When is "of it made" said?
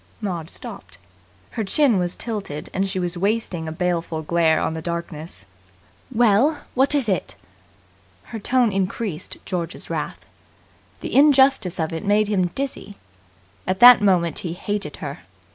11.79-12.29